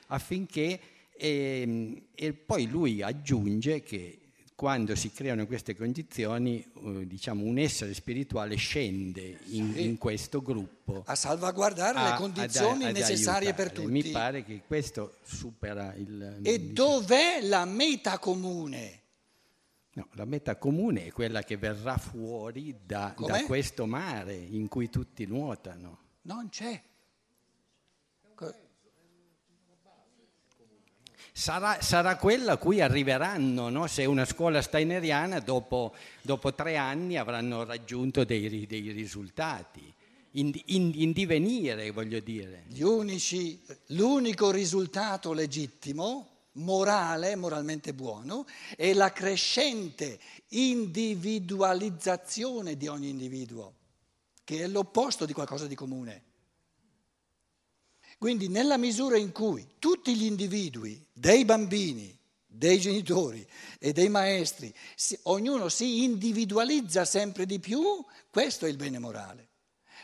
affinché, 0.08 0.80
e, 1.15 1.62
ehm, 1.62 2.01
e 2.13 2.34
poi 2.34 2.68
lui 2.68 3.01
aggiunge 3.01 3.82
che 3.84 4.23
quando 4.56 4.96
si 4.96 5.12
creano 5.12 5.46
queste 5.46 5.76
condizioni, 5.76 6.64
eh, 6.64 7.08
diciamo, 7.08 7.44
un 7.44 7.58
essere 7.58 7.94
spirituale 7.94 8.56
scende 8.56 9.40
in, 9.48 9.74
in 9.76 9.98
questo 9.98 10.42
gruppo. 10.42 11.04
A 11.06 11.16
salvaguardare 11.16 11.98
a, 11.98 12.12
le 12.12 12.18
condizioni 12.18 12.84
ad, 12.84 12.90
ad 12.90 12.96
necessarie 12.96 13.50
aiutare. 13.50 13.70
per 13.70 13.72
tutti. 13.72 13.92
Mi 13.92 14.04
pare 14.04 14.44
che 14.44 14.62
questo 14.66 15.18
supera 15.24 15.94
il... 15.96 16.40
E 16.42 16.60
diciamo. 16.60 16.74
dov'è 16.74 17.40
la 17.42 17.66
meta 17.66 18.20
comune? 18.20 19.02
No, 19.96 20.08
la 20.14 20.26
meta 20.26 20.56
comune 20.56 21.06
è 21.06 21.12
quella 21.12 21.44
che 21.44 21.58
verrà 21.58 21.98
fuori 21.98 22.76
da, 22.84 23.14
da 23.18 23.44
questo 23.44 23.86
mare 23.86 24.34
in 24.34 24.68
cui 24.68 24.90
tutti 24.90 25.26
nuotano. 25.26 26.00
Non 26.24 26.50
c'è. 26.50 26.82
Sarà, 31.34 31.82
sarà 31.82 32.16
quella 32.16 32.54
a 32.54 32.58
cui 32.58 32.80
arriveranno, 32.80 33.68
no? 33.70 33.88
se 33.88 34.06
una 34.06 34.25
scuola 34.25 34.62
steineriana 34.62 35.40
dopo, 35.40 35.94
dopo, 36.22 36.54
tre 36.54 36.78
anni 36.78 37.18
avranno 37.18 37.66
raggiunto 37.66 38.24
dei, 38.24 38.68
dei 38.68 38.92
risultati. 38.92 39.92
In, 40.36 40.52
in, 40.66 40.92
in, 40.96 41.12
divenire, 41.12 41.92
voglio 41.92 42.20
dire. 42.20 42.63
Unici, 42.80 43.62
l'unico 43.88 44.50
risultato 44.50 45.32
legittimo, 45.32 46.30
morale, 46.54 47.36
moralmente 47.36 47.94
buono, 47.94 48.48
è 48.75 48.94
la 48.94 49.12
crescente 49.12 50.20
individualizzazione 50.50 52.78
di 52.78 52.88
ogni 52.88 53.10
individuo, 53.10 53.75
che 54.44 54.63
è 54.63 54.68
l'opposto 54.68 55.25
di 55.25 55.34
qualcosa 55.34 55.68
di 55.68 55.75
comune. 55.75 56.24
Quindi 58.24 58.48
nella 58.48 58.77
misura 58.77 59.18
in 59.18 59.34
cui 59.34 59.68
tutti 59.80 60.15
gli 60.15 60.24
individui, 60.24 61.06
dei 61.12 61.44
bambini, 61.44 62.18
dei 62.46 62.80
genitori 62.80 63.46
e 63.77 63.92
dei 63.92 64.08
maestri, 64.08 64.74
ognuno 65.24 65.68
si 65.68 66.06
individualizza 66.06 67.03
sempre 67.03 67.46
di 67.46 67.60
più, 67.60 68.01
questo 68.30 68.65
è 68.65 68.70
il 68.70 68.77
bene 68.77 68.98
morale. 68.98 69.50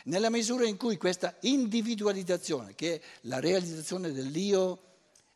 Nella 0.04 0.28
misura 0.28 0.66
in 0.66 0.76
cui 0.76 0.98
questa 0.98 1.34
individualizzazione, 1.40 2.74
che 2.74 2.96
è 2.96 3.00
la 3.22 3.40
realizzazione 3.40 4.12
dell'io 4.12 4.82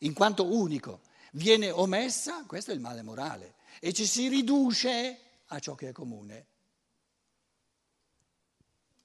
in 0.00 0.12
quanto 0.12 0.44
unico, 0.44 1.00
viene 1.32 1.70
omessa, 1.70 2.44
questo 2.46 2.70
è 2.70 2.74
il 2.74 2.80
male 2.80 3.00
morale 3.00 3.54
e 3.80 3.94
ci 3.94 4.04
si 4.04 4.28
riduce 4.28 5.20
a 5.46 5.58
ciò 5.58 5.74
che 5.74 5.88
è 5.88 5.92
comune. 5.92 6.46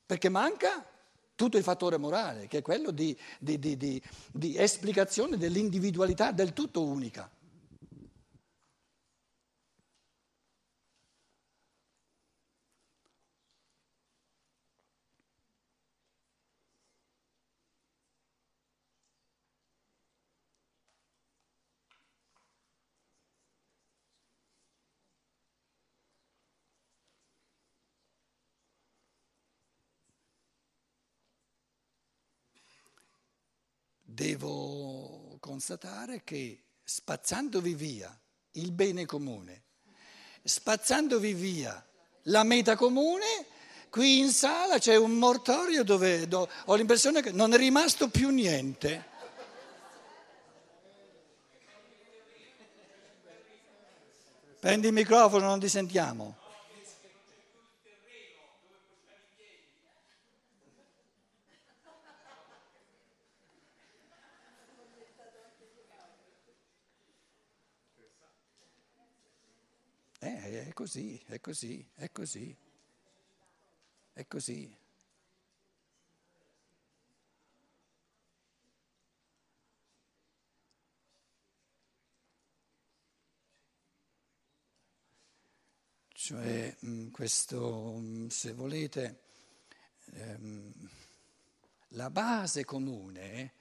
Perché 0.05 0.27
manca 0.27 0.85
tutto 1.39 1.55
il 1.55 1.63
fattore 1.63 1.95
morale, 1.95 2.47
che 2.47 2.57
è 2.57 2.61
quello 2.61 2.91
di, 2.91 3.17
di, 3.39 3.57
di, 3.57 4.01
di 4.29 4.57
esplicazione 4.57 5.37
dell'individualità 5.37 6.33
del 6.33 6.51
tutto 6.51 6.83
unica. 6.83 7.29
Devo 34.39 35.37
constatare 35.41 36.21
che 36.23 36.63
spazzandovi 36.81 37.73
via 37.73 38.17
il 38.51 38.71
bene 38.71 39.05
comune, 39.05 39.63
spazzandovi 40.41 41.33
via 41.33 41.85
la 42.23 42.43
meta 42.43 42.77
comune, 42.77 43.45
qui 43.89 44.19
in 44.19 44.31
sala 44.31 44.77
c'è 44.77 44.95
un 44.95 45.11
mortorio 45.11 45.83
dove 45.83 46.25
ho 46.31 46.75
l'impressione 46.75 47.21
che 47.21 47.33
non 47.33 47.53
è 47.53 47.57
rimasto 47.57 48.07
più 48.07 48.29
niente. 48.29 49.07
Prendi 54.57 54.87
il 54.87 54.93
microfono, 54.93 55.47
non 55.47 55.59
ti 55.59 55.69
sentiamo. 55.69 56.37
Eh, 70.21 70.67
è 70.67 70.73
così, 70.73 71.17
è 71.27 71.39
così, 71.39 71.85
è 71.95 72.11
così, 72.11 72.55
è 74.13 74.27
così. 74.27 74.77
Cioè 86.13 86.75
mm, 86.85 87.09
questo, 87.11 87.95
mm, 87.97 88.27
se 88.27 88.51
volete, 88.51 89.21
ehm, 90.11 90.73
la 91.93 92.09
base 92.09 92.65
comune 92.65 93.53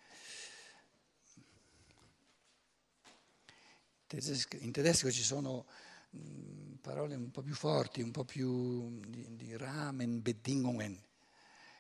in 4.10 4.72
tedesco 4.72 5.10
ci 5.10 5.22
sono 5.22 5.66
parole 6.80 7.14
un 7.14 7.30
po' 7.30 7.42
più 7.42 7.54
forti, 7.54 8.00
un 8.00 8.10
po' 8.10 8.25
più 8.25 9.00
di, 9.06 9.37
di 9.37 9.56
Rahmenbedingungen, 9.56 10.94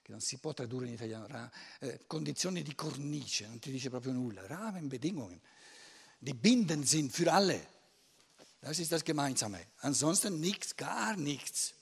che 0.02 0.10
non 0.10 0.20
si 0.20 0.38
può 0.38 0.52
tradurre 0.52 0.86
in 0.86 0.92
italiano, 0.92 1.26
ra, 1.26 1.50
eh, 1.80 2.00
condizioni 2.06 2.62
di 2.62 2.74
cornice, 2.74 3.46
non 3.46 3.58
ti 3.58 3.70
dice 3.70 3.88
proprio 3.90 4.12
nulla. 4.12 4.46
Rahmenbedingungen, 4.46 5.40
die 6.18 6.34
binden 6.34 6.84
sind 6.84 7.12
für 7.12 7.32
alle. 7.32 7.76
Das 8.60 8.78
ist 8.78 8.90
das 8.90 9.04
Gemeinsame. 9.04 9.66
Ansonsten 9.80 10.40
nichts, 10.40 10.74
gar 10.74 11.16
nichts. 11.16 11.74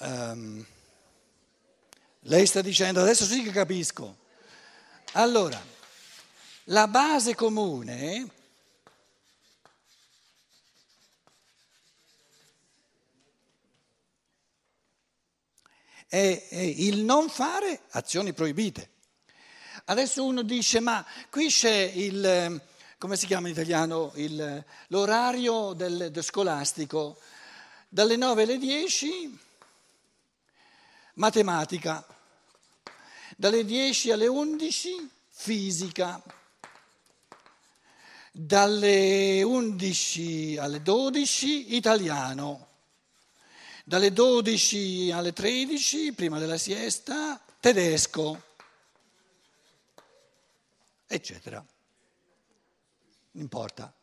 Um, 0.00 0.66
lei 2.22 2.46
sta 2.46 2.60
dicendo, 2.60 3.00
adesso 3.00 3.24
sì 3.24 3.42
che 3.42 3.52
capisco. 3.52 4.16
Allora, 5.12 5.60
la 6.64 6.88
base 6.88 7.34
comune 7.34 8.30
è, 16.12 16.46
è 16.46 16.58
il 16.58 17.04
non 17.04 17.30
fare 17.30 17.80
azioni 17.92 18.34
proibite. 18.34 18.90
Adesso 19.86 20.22
uno 20.22 20.42
dice, 20.42 20.78
ma 20.78 21.02
qui 21.30 21.46
c'è 21.46 21.90
il, 21.94 22.60
come 22.98 23.16
si 23.16 23.24
chiama 23.24 23.46
in 23.46 23.54
italiano, 23.54 24.12
il, 24.16 24.62
l'orario 24.88 25.72
del, 25.72 26.10
del 26.10 26.22
scolastico, 26.22 27.18
dalle 27.88 28.16
9 28.16 28.42
alle 28.42 28.58
10 28.58 29.38
matematica, 31.14 32.06
dalle 33.34 33.64
10 33.64 34.10
alle 34.10 34.26
11 34.26 35.10
fisica, 35.30 36.22
dalle 38.30 39.42
11 39.42 40.58
alle 40.58 40.82
12 40.82 41.74
italiano 41.74 42.71
dalle 43.92 44.10
12 44.10 45.10
alle 45.10 45.34
13, 45.34 46.14
prima 46.14 46.38
della 46.38 46.56
siesta, 46.56 47.38
tedesco, 47.60 48.42
eccetera. 51.06 51.58
Non 53.32 53.42
importa. 53.42 53.94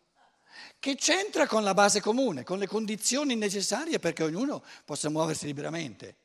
Che 0.77 0.95
c'entra 0.95 1.47
con 1.47 1.63
la 1.63 1.73
base 1.73 2.01
comune, 2.01 2.43
con 2.43 2.59
le 2.59 2.67
condizioni 2.67 3.33
necessarie 3.33 3.97
perché 3.97 4.21
ognuno 4.21 4.63
possa 4.85 5.09
muoversi 5.09 5.47
liberamente. 5.47 6.17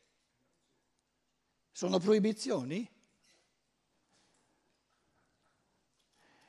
Sono 1.73 1.99
proibizioni? 1.99 2.87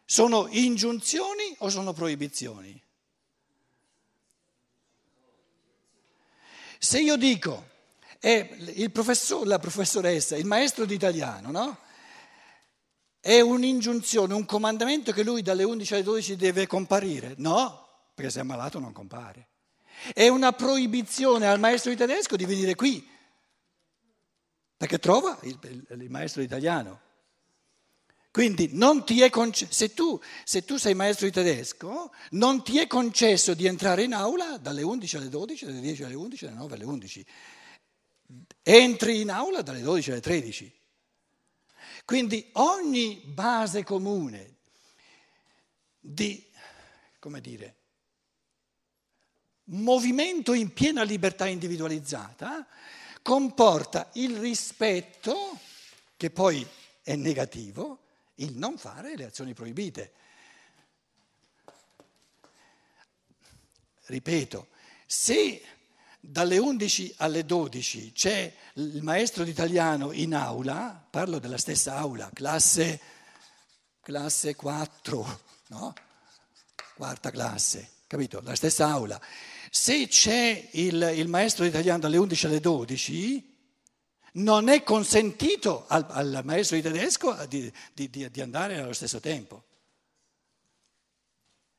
Sono 0.03 0.47
ingiunzioni 0.49 1.55
o 1.59 1.69
sono 1.69 1.93
proibizioni? 1.93 2.84
Se 6.77 6.99
io 6.99 7.15
dico, 7.17 7.69
il 8.21 8.91
professor, 8.91 9.45
la 9.45 9.59
professoressa, 9.59 10.35
il 10.35 10.45
maestro 10.45 10.85
di 10.85 10.93
italiano, 10.93 11.51
no? 11.51 11.77
È 13.19 13.39
un'ingiunzione, 13.39 14.33
un 14.33 14.45
comandamento 14.45 15.11
che 15.11 15.23
lui 15.23 15.41
dalle 15.41 15.63
11 15.63 15.93
alle 15.95 16.03
12 16.03 16.35
deve 16.35 16.67
comparire? 16.67 17.33
No, 17.37 17.87
perché 18.13 18.29
se 18.29 18.39
è 18.39 18.41
ammalato 18.41 18.79
non 18.79 18.93
compare. 18.93 19.47
È 20.13 20.27
una 20.27 20.51
proibizione 20.51 21.47
al 21.47 21.59
maestro 21.59 21.91
di 21.91 21.97
tedesco 21.97 22.35
di 22.35 22.45
venire 22.45 22.75
qui, 22.75 23.07
perché 24.77 24.99
trova 24.99 25.37
il, 25.41 25.57
il, 25.63 26.01
il 26.01 26.09
maestro 26.09 26.41
italiano. 26.41 27.01
Quindi 28.35 28.71
concesso, 29.29 29.71
se 29.71 29.93
tu, 29.93 30.19
se 30.43 30.65
tu 30.65 30.75
sei 30.75 30.93
maestro 30.93 31.25
di 31.25 31.31
tedesco, 31.31 32.11
non 32.31 32.65
ti 32.65 32.79
è 32.79 32.85
concesso 32.85 33.53
di 33.53 33.65
entrare 33.65 34.03
in 34.03 34.13
aula 34.13 34.57
dalle 34.57 34.81
11 34.81 35.15
alle 35.15 35.29
12, 35.29 35.65
dalle 35.65 35.79
10 35.79 36.03
alle 36.03 36.15
11, 36.15 36.43
dalle 36.43 36.57
9 36.57 36.73
alle 36.75 36.83
11. 36.83 37.25
Entri 38.61 39.21
in 39.21 39.29
aula 39.31 39.61
dalle 39.61 39.79
12 39.79 40.11
alle 40.11 40.19
13. 40.19 40.79
Quindi 42.03 42.49
ogni 42.55 43.21
base 43.23 43.85
comune 43.85 44.55
di, 45.97 46.45
come 47.19 47.39
dire, 47.39 47.75
movimento 49.67 50.51
in 50.51 50.73
piena 50.73 51.03
libertà 51.03 51.47
individualizzata 51.47 52.67
comporta 53.21 54.09
il 54.15 54.35
rispetto, 54.35 55.57
che 56.17 56.29
poi 56.31 56.67
è 57.01 57.15
negativo, 57.15 57.99
il 58.35 58.57
non 58.57 58.77
fare 58.77 59.15
le 59.15 59.25
azioni 59.25 59.53
proibite. 59.53 60.13
Ripeto, 64.05 64.67
se 65.05 65.63
dalle 66.19 66.57
11 66.57 67.15
alle 67.17 67.45
12 67.45 68.11
c'è 68.11 68.53
il 68.73 69.01
maestro 69.03 69.43
di 69.43 69.51
italiano 69.51 70.11
in 70.11 70.35
aula, 70.35 71.05
parlo 71.09 71.39
della 71.39 71.57
stessa 71.57 71.95
aula, 71.97 72.29
classe, 72.33 72.99
classe 74.01 74.55
4, 74.55 75.41
no? 75.67 75.93
quarta 76.95 77.31
classe, 77.31 77.89
capito? 78.07 78.41
La 78.41 78.55
stessa 78.55 78.89
aula. 78.89 79.19
Se 79.69 80.07
c'è 80.07 80.69
il, 80.73 81.13
il 81.15 81.27
maestro 81.27 81.63
di 81.63 81.69
italiano 81.69 81.99
dalle 81.99 82.17
11 82.17 82.45
alle 82.45 82.59
12, 82.59 83.54
non 84.35 84.69
è 84.69 84.83
consentito 84.83 85.85
al, 85.87 86.05
al 86.09 86.41
maestro 86.43 86.75
di 86.75 86.81
tedesco 86.81 87.33
di, 87.45 87.71
di, 87.93 88.09
di, 88.09 88.41
andare 88.41 88.77
allo 88.77 88.93
stesso 88.93 89.19
tempo. 89.19 89.63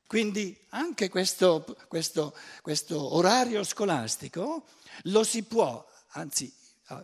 Quindi 0.07 0.57
anche 0.69 1.09
questo, 1.09 1.77
questo, 1.88 2.35
questo 2.62 3.14
orario 3.14 3.64
scolastico 3.64 4.64
lo 5.05 5.25
si 5.25 5.42
può, 5.42 5.85
anzi 6.11 6.53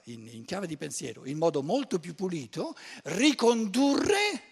in, 0.04 0.28
in 0.28 0.44
chiave 0.44 0.66
di 0.66 0.76
pensiero, 0.76 1.26
in 1.26 1.36
modo 1.36 1.62
molto 1.62 1.98
più 1.98 2.14
pulito, 2.14 2.76
ricondurre 3.04 4.50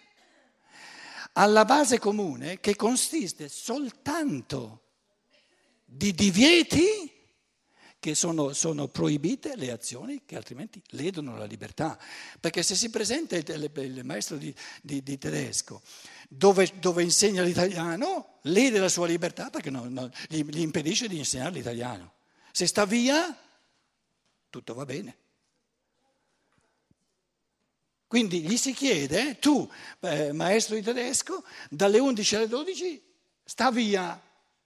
alla 1.33 1.63
base 1.63 1.97
comune 1.97 2.59
che 2.59 2.75
consiste 2.75 3.47
soltanto 3.47 4.81
di 5.85 6.13
divieti 6.13 7.20
che 8.01 8.15
sono, 8.15 8.51
sono, 8.53 8.87
proibite 8.87 9.55
le 9.55 9.69
azioni 9.69 10.23
che 10.25 10.35
altrimenti 10.35 10.81
ledono 10.89 11.37
la 11.37 11.45
libertà. 11.45 11.99
Perché 12.39 12.63
se 12.63 12.73
si 12.73 12.89
presenta 12.89 13.35
il, 13.35 13.71
il 13.75 14.03
maestro 14.03 14.37
di, 14.37 14.53
di, 14.81 15.03
di 15.03 15.19
tedesco 15.19 15.83
dove, 16.27 16.67
dove, 16.79 17.03
insegna 17.03 17.43
l'italiano, 17.43 18.39
lede 18.41 18.79
la 18.79 18.89
sua 18.89 19.05
libertà 19.05 19.51
perché 19.51 19.69
non, 19.69 19.93
non, 19.93 20.11
gli, 20.27 20.43
gli 20.43 20.61
impedisce 20.61 21.07
di 21.07 21.19
insegnare 21.19 21.51
l'italiano. 21.51 22.13
Se 22.51 22.65
sta 22.65 22.85
via, 22.85 23.37
tutto 24.49 24.73
va 24.73 24.83
bene. 24.83 25.17
Quindi 28.07 28.41
gli 28.41 28.57
si 28.57 28.73
chiede, 28.73 29.37
tu, 29.37 29.69
eh, 29.99 30.31
maestro 30.31 30.73
di 30.73 30.81
tedesco, 30.81 31.43
dalle 31.69 31.99
11 31.99 32.35
alle 32.35 32.47
12 32.47 33.03
sta 33.43 33.69
via 33.69 34.19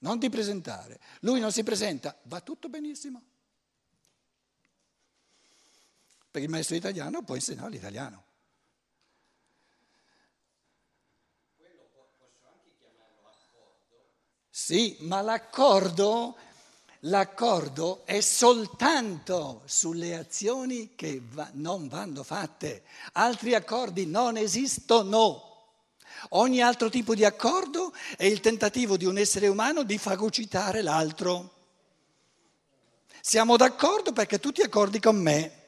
non 0.05 0.19
ti 0.19 0.29
presentare. 0.29 0.99
Lui 1.21 1.39
non 1.39 1.51
si 1.51 1.63
presenta, 1.63 2.15
va 2.23 2.39
tutto 2.39 2.69
benissimo. 2.69 3.23
Perché 6.29 6.45
il 6.45 6.51
maestro 6.51 6.75
italiano 6.75 7.23
può 7.23 7.33
insegnare 7.33 7.71
l'italiano. 7.71 8.23
Sì, 14.47 14.97
ma 15.01 15.21
l'accordo, 15.21 16.37
l'accordo, 17.01 18.05
è 18.05 18.21
soltanto 18.21 19.63
sulle 19.65 20.15
azioni 20.15 20.93
che 20.95 21.19
va, 21.31 21.49
non 21.53 21.87
vanno 21.87 22.21
fatte. 22.21 22.83
Altri 23.13 23.55
accordi 23.55 24.05
non 24.05 24.37
esistono. 24.37 25.54
Ogni 26.29 26.61
altro 26.61 26.89
tipo 26.89 27.13
di 27.13 27.23
accordo 27.23 27.93
è 28.17 28.25
il 28.25 28.39
tentativo 28.39 28.97
di 28.97 29.05
un 29.05 29.17
essere 29.17 29.47
umano 29.47 29.83
di 29.83 29.97
fagocitare 29.97 30.81
l'altro. 30.81 31.53
Siamo 33.21 33.57
d'accordo 33.57 34.13
perché 34.13 34.39
tu 34.39 34.51
ti 34.51 34.61
accordi 34.61 34.99
con 34.99 35.15
me 35.15 35.63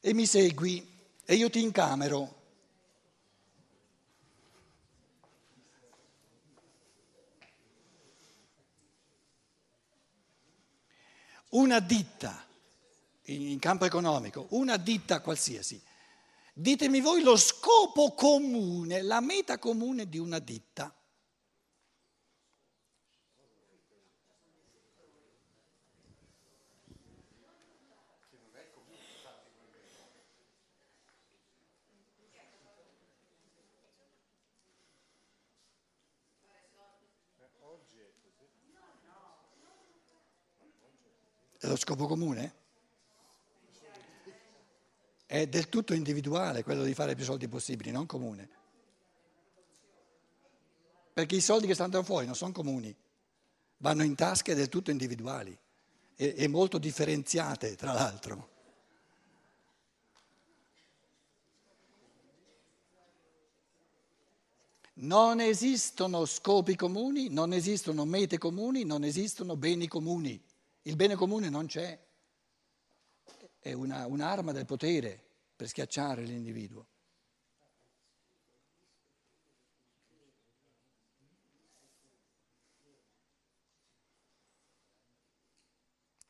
e 0.00 0.12
mi 0.14 0.26
segui 0.26 0.86
e 1.24 1.34
io 1.34 1.48
ti 1.48 1.62
incamero. 1.62 2.40
Una 11.50 11.80
ditta 11.80 12.44
in 13.24 13.58
campo 13.58 13.84
economico, 13.84 14.46
una 14.50 14.76
ditta 14.76 15.20
qualsiasi, 15.20 15.80
ditemi 16.52 17.00
voi 17.00 17.22
lo 17.22 17.36
scopo 17.36 18.12
comune, 18.12 19.02
la 19.02 19.20
meta 19.20 19.58
comune 19.58 20.08
di 20.08 20.18
una 20.18 20.38
ditta. 20.38 20.94
Lo 41.64 41.76
scopo 41.76 42.06
comune? 42.06 42.61
È 45.32 45.46
del 45.46 45.70
tutto 45.70 45.94
individuale 45.94 46.62
quello 46.62 46.84
di 46.84 46.92
fare 46.92 47.14
più 47.14 47.24
soldi 47.24 47.48
possibili, 47.48 47.90
non 47.90 48.04
comune. 48.04 48.50
Perché 51.10 51.36
i 51.36 51.40
soldi 51.40 51.66
che 51.66 51.72
stanno 51.72 52.02
fuori 52.02 52.26
non 52.26 52.34
sono 52.34 52.52
comuni, 52.52 52.94
vanno 53.78 54.02
in 54.02 54.14
tasche 54.14 54.54
del 54.54 54.68
tutto 54.68 54.90
individuali 54.90 55.58
e, 56.16 56.34
e 56.36 56.48
molto 56.48 56.76
differenziate, 56.76 57.76
tra 57.76 57.94
l'altro. 57.94 58.50
Non 64.96 65.40
esistono 65.40 66.26
scopi 66.26 66.76
comuni, 66.76 67.30
non 67.30 67.54
esistono 67.54 68.04
mete 68.04 68.36
comuni, 68.36 68.84
non 68.84 69.02
esistono 69.02 69.56
beni 69.56 69.88
comuni. 69.88 70.38
Il 70.82 70.96
bene 70.96 71.14
comune 71.14 71.48
non 71.48 71.64
c'è, 71.64 71.98
è 73.62 73.72
una, 73.74 74.06
un'arma 74.06 74.50
del 74.50 74.66
potere 74.66 75.22
per 75.54 75.68
schiacciare 75.68 76.24
l'individuo. 76.24 76.86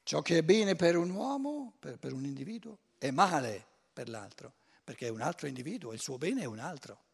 Ciò 0.02 0.20
che 0.20 0.36
è 0.36 0.42
bene 0.42 0.76
per 0.76 0.98
un 0.98 1.08
uomo, 1.08 1.72
per, 1.78 1.98
per 1.98 2.12
un 2.12 2.26
individuo, 2.26 2.76
è 2.98 3.10
male 3.10 3.66
per 3.94 4.10
l'altro, 4.10 4.52
perché 4.84 5.06
è 5.06 5.10
un 5.10 5.22
altro 5.22 5.46
individuo, 5.46 5.94
il 5.94 6.00
suo 6.00 6.18
bene 6.18 6.42
è 6.42 6.44
un 6.44 6.58
altro. 6.58 7.11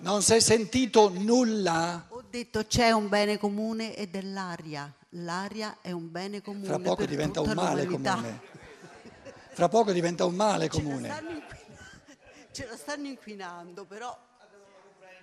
Non 0.00 0.22
si 0.22 0.34
è 0.34 0.40
sentito 0.40 1.08
nulla? 1.08 2.06
Ho 2.10 2.22
detto 2.28 2.64
c'è 2.64 2.92
un 2.92 3.08
bene 3.08 3.36
comune 3.36 3.96
ed 3.96 4.14
è 4.14 4.22
l'aria. 4.22 4.92
L'aria 5.10 5.78
è 5.80 5.90
un 5.90 6.10
bene 6.10 6.40
comune. 6.40 6.66
Fra 6.66 6.78
poco 6.78 7.04
diventa 7.04 7.40
un 7.40 7.52
male 7.52 7.84
comune. 7.86 8.40
Fra 9.52 9.68
poco 9.68 9.90
diventa 9.90 10.24
un 10.24 10.34
male 10.36 10.68
Ce 10.68 10.76
la, 10.76 10.82
comune. 10.82 11.42
ce 12.52 12.66
la 12.66 12.76
stanno 12.76 13.08
inquinando, 13.08 13.84
però 13.86 14.16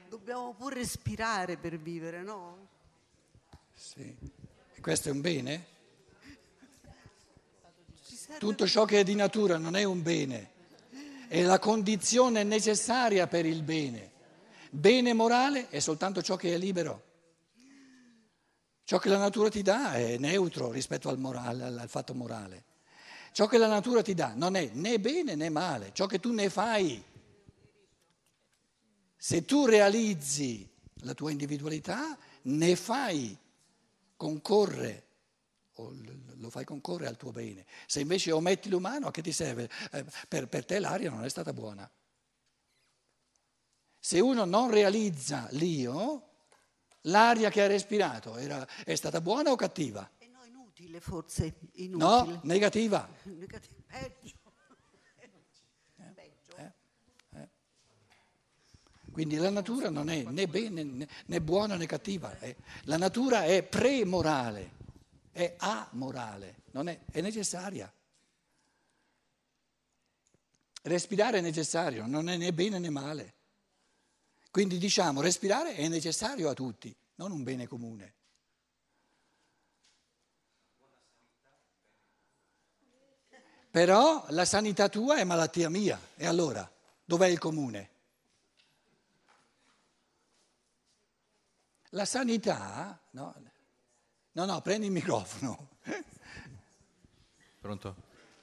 dobbiamo 0.09 0.53
pure 0.53 0.75
respirare 0.75 1.55
per 1.55 1.77
vivere, 1.77 2.21
no? 2.21 2.67
Sì. 3.73 4.15
E 4.73 4.81
questo 4.81 5.07
è 5.09 5.11
un 5.11 5.21
bene? 5.21 5.65
Tutto 8.39 8.67
ciò 8.67 8.85
che 8.85 8.99
è 8.99 9.03
di 9.03 9.15
natura 9.15 9.57
non 9.57 9.75
è 9.75 9.83
un 9.83 10.01
bene, 10.01 10.51
è 11.27 11.41
la 11.43 11.59
condizione 11.59 12.43
necessaria 12.43 13.27
per 13.27 13.45
il 13.45 13.63
bene. 13.63 14.11
Bene 14.69 15.13
morale 15.13 15.69
è 15.69 15.79
soltanto 15.79 16.21
ciò 16.21 16.35
che 16.35 16.53
è 16.53 16.57
libero. 16.57 17.03
Ciò 18.83 18.99
che 18.99 19.09
la 19.09 19.17
natura 19.17 19.49
ti 19.49 19.61
dà 19.61 19.93
è 19.93 20.17
neutro 20.17 20.71
rispetto 20.71 21.09
al, 21.09 21.17
morale, 21.17 21.63
al- 21.63 21.85
fatto 21.87 22.13
morale. 22.13 22.63
Ciò 23.31 23.47
che 23.47 23.57
la 23.57 23.67
natura 23.67 24.01
ti 24.01 24.13
dà 24.13 24.33
non 24.35 24.55
è 24.55 24.69
né 24.73 24.99
bene 24.99 25.35
né 25.35 25.49
male, 25.49 25.91
ciò 25.93 26.05
che 26.05 26.19
tu 26.19 26.31
ne 26.31 26.49
fai. 26.49 27.03
Se 29.17 29.43
tu 29.43 29.65
realizzi 29.65 30.69
la 31.01 31.13
tua 31.13 31.31
individualità, 31.31 32.17
ne 32.43 32.75
fai, 32.75 33.35
concorre, 34.15 35.04
lo 35.75 36.49
fai 36.49 36.63
concorrere 36.65 37.09
al 37.09 37.17
tuo 37.17 37.31
bene. 37.31 37.65
Se 37.85 37.99
invece 37.99 38.31
ometti 38.31 38.69
l'umano, 38.69 39.07
a 39.07 39.11
che 39.11 39.21
ti 39.21 39.31
serve? 39.31 39.69
Eh, 39.91 40.05
per, 40.27 40.47
per 40.47 40.65
te 40.65 40.79
l'aria 40.79 41.09
non 41.09 41.23
è 41.23 41.29
stata 41.29 41.53
buona. 41.53 41.89
Se 43.99 44.19
uno 44.19 44.45
non 44.45 44.69
realizza 44.69 45.47
l'io, 45.51 46.29
l'aria 47.01 47.49
che 47.49 47.61
ha 47.63 47.67
respirato 47.67 48.37
era- 48.37 48.67
è 48.83 48.95
stata 48.95 49.19
buona 49.19 49.51
o 49.51 49.55
cattiva? 49.55 50.09
E 50.19 50.27
no, 50.27 50.45
inutile 50.45 50.99
forse, 50.99 51.55
inutile. 51.73 52.33
No, 52.33 52.39
negativa. 52.43 53.09
Negativo, 53.23 53.81
peggio. 53.87 54.43
Quindi 59.15 59.37
la 59.37 59.49
natura 59.49 59.89
non 59.89 60.09
è 60.09 60.23
né 60.23 60.45
bene 60.45 61.07
né, 61.27 61.41
buona 61.41 61.77
né 61.77 61.85
cattiva, 61.85 62.35
la 62.81 62.97
natura 62.97 63.45
è 63.45 63.63
premorale, 63.63 64.71
è 65.35 65.53
amorale, 65.57 66.61
non 66.71 66.87
è, 66.87 66.97
è 67.11 67.19
necessaria. 67.19 67.91
Respirare 70.83 71.39
è 71.39 71.41
necessario, 71.41 72.05
non 72.05 72.29
è 72.29 72.37
né 72.37 72.53
bene 72.53 72.79
né 72.79 72.89
male. 72.89 73.33
Quindi 74.49 74.77
diciamo, 74.77 75.19
respirare 75.19 75.75
è 75.75 75.89
necessario 75.89 76.49
a 76.49 76.53
tutti, 76.53 76.95
non 77.15 77.33
un 77.33 77.43
bene 77.43 77.67
comune. 77.67 78.13
Però 83.71 84.25
la 84.29 84.45
sanità 84.45 84.87
tua 84.87 85.17
è 85.17 85.25
malattia 85.25 85.69
mia, 85.69 85.99
e 86.15 86.25
allora 86.25 86.71
dov'è 87.03 87.27
il 87.27 87.39
comune? 87.39 87.89
La 91.89 92.05
sanità, 92.05 92.97
no, 93.09 93.44
no, 94.35 94.45
no 94.45 94.61
prendi 94.61 94.85
il 94.87 94.91
microfono. 94.91 95.67
Pronto? 97.59 97.95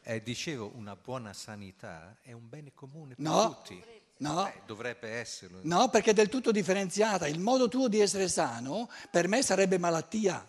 Eh, 0.02 0.22
dicevo, 0.22 0.72
una 0.74 0.96
buona 0.96 1.32
sanità 1.32 2.16
è 2.22 2.32
un 2.32 2.48
bene 2.48 2.72
comune 2.74 3.14
per 3.14 3.24
No, 3.24 3.54
tutti. 3.62 3.82
no. 4.18 4.48
Eh, 4.48 4.60
dovrebbe 4.66 5.08
esserlo. 5.10 5.60
No, 5.62 5.88
perché 5.90 6.10
è 6.10 6.14
del 6.14 6.28
tutto 6.28 6.50
differenziata. 6.50 7.28
Il 7.28 7.38
modo 7.38 7.68
tuo 7.68 7.88
di 7.88 8.00
essere 8.00 8.28
sano 8.28 8.90
per 9.10 9.28
me 9.28 9.42
sarebbe 9.42 9.78
malattia. 9.78 10.44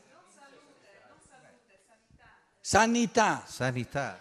Sanità, 2.60 3.43
Sanità. 3.45 4.19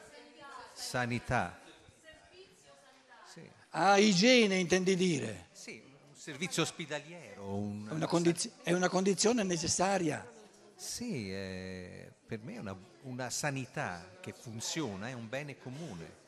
Sanità. 0.74 1.58
Sì, 3.32 3.48
ah, 3.70 3.96
igiene 3.98 4.56
intendi 4.56 4.96
dire. 4.96 5.46
sì, 5.52 5.80
un 6.10 6.16
servizio 6.16 6.62
ospedaliero. 6.62 7.44
un- 7.54 7.86
È 7.88 7.92
una, 7.92 8.06
condiz- 8.06 8.50
è 8.62 8.72
una 8.72 8.88
condizione 8.88 9.44
necessaria. 9.44 10.28
Sì, 10.76 11.30
eh, 11.32 12.12
per 12.26 12.40
me 12.42 12.54
è 12.54 12.58
una, 12.58 12.76
una 13.02 13.30
sanità 13.30 14.16
che 14.20 14.32
funziona 14.32 15.08
è 15.08 15.12
un 15.12 15.28
bene 15.28 15.58
comune. 15.58 16.20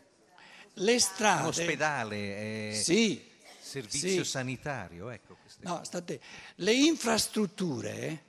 Le 0.74 0.92
Un 0.92 0.98
strade... 1.00 1.48
ospedale 1.48 2.70
è 2.70 2.74
Sì, 2.74 3.22
servizio 3.60 4.24
sì. 4.24 4.30
sanitario, 4.30 5.08
ecco 5.10 5.36
queste 5.40 5.64
No, 5.64 5.82
state. 5.84 6.20
Le 6.56 6.72
infrastrutture 6.72 8.22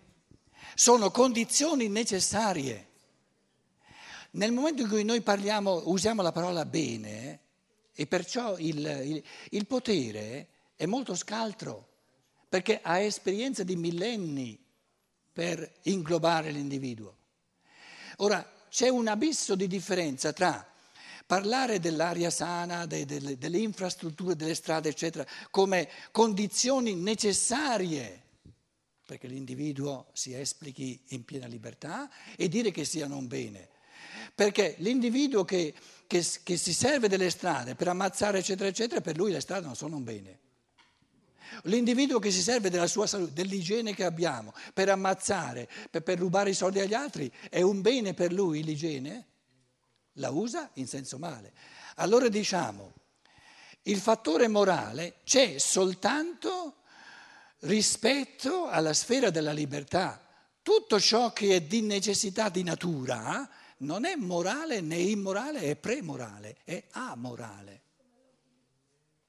sono 0.75 1.12
condizioni 1.12 1.88
necessarie. 1.88 2.88
Nel 4.32 4.51
momento 4.51 4.82
in 4.82 4.89
cui 4.89 5.04
noi 5.04 5.21
parliamo, 5.21 5.84
usiamo 5.86 6.21
la 6.21 6.32
parola 6.32 6.65
bene, 6.65 7.39
e 7.93 8.06
perciò 8.08 8.58
il, 8.58 8.78
il- 9.06 9.23
il 9.51 9.65
potere 9.65 10.47
è 10.75 10.86
molto 10.86 11.15
scaltro. 11.15 11.89
perché 12.47 12.80
ha 12.82 12.99
esperienza 12.99 13.63
di 13.63 13.75
millenni 13.75 14.58
per 15.36 15.69
inglobare 15.82 16.50
l'individuo. 16.50 17.13
Ora, 18.19 18.50
c'è 18.69 18.88
un 18.88 19.10
abisso 19.10 19.54
di 19.56 19.67
differenza 19.67 20.32
tra 20.32 20.65
parlare 21.26 21.82
dell'aria 21.82 22.30
sana, 22.30 22.86
de, 22.86 23.04
de, 23.04 23.38
delle 23.38 23.58
infrastrutture, 23.58 24.38
delle 24.38 24.56
strade, 24.56 24.88
eccetera, 24.88 25.26
come 25.52 25.89
condizioni 26.12 26.95
necessarie 26.95 28.21
perché 29.06 29.28
l'individuo 29.28 30.08
si 30.13 30.34
esplichi 30.34 31.00
in 31.10 31.26
piena 31.26 31.48
libertà 31.48 32.10
e 32.38 32.48
dire 32.48 32.71
che 32.71 32.86
siano 32.86 33.17
un 33.17 33.28
bene. 33.28 33.67
Perché 34.34 34.76
l'individuo 34.80 35.43
che, 35.43 35.74
che, 36.08 36.26
che 36.43 36.58
si 36.58 36.74
serve 36.74 37.10
delle 37.10 37.30
strade 37.30 37.76
per 37.76 37.89
ammazzare, 37.89 38.39
eccetera, 38.39 38.69
eccetera, 38.69 39.02
per 39.02 39.17
lui 39.17 39.34
le 39.34 39.41
strade 39.41 39.65
non 39.65 39.76
sono 39.76 39.98
un 39.98 40.04
bene. 40.04 40.39
L'individuo 41.63 42.19
che 42.19 42.31
si 42.31 42.41
serve 42.41 42.69
della 42.69 42.88
sua 42.88 43.08
salute, 43.08 43.34
dell'igiene 43.34 43.93
che 43.93 44.03
abbiamo, 44.03 44.53
per 44.73 44.89
ammazzare, 44.89 45.69
per, 45.89 46.03
per 46.03 46.19
rubare 46.19 46.51
i 46.51 46.53
soldi 46.53 46.79
agli 46.79 46.93
altri, 46.93 47.31
è 47.49 47.62
un 47.62 47.81
bene 47.81 48.13
per 48.13 48.31
lui 48.31 48.63
l'igiene? 48.63 49.25
La 50.13 50.29
usa 50.29 50.69
in 50.73 50.88
senso 50.88 51.17
male. 51.17 51.53
Allora 51.95 52.27
diciamo, 52.29 52.93
il 53.84 53.99
fattore 53.99 54.47
morale 54.47 55.17
c'è 55.23 55.58
soltanto 55.58 56.77
rispetto 57.60 58.67
alla 58.67 58.93
sfera 58.93 59.29
della 59.29 59.51
libertà. 59.51 60.21
Tutto 60.62 60.99
ciò 60.99 61.31
che 61.31 61.55
è 61.55 61.62
di 61.62 61.81
necessità 61.81 62.49
di 62.49 62.63
natura 62.63 63.47
non 63.77 64.05
è 64.05 64.15
morale 64.15 64.81
né 64.81 64.97
immorale, 64.97 65.62
è 65.62 65.75
premorale, 65.75 66.58
è 66.63 66.84
amorale. 66.91 67.81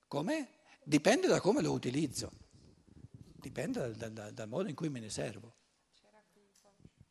Come? 0.08 0.48
Dipende 0.88 1.26
da 1.26 1.40
come 1.40 1.62
lo 1.62 1.72
utilizzo, 1.72 2.30
dipende 3.40 3.92
dal, 3.96 4.12
dal, 4.12 4.32
dal 4.32 4.48
modo 4.48 4.68
in 4.68 4.76
cui 4.76 4.88
me 4.88 5.00
ne 5.00 5.10
servo. 5.10 5.52